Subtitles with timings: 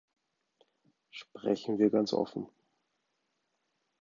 [1.11, 2.47] Sprechen wir ganz offen!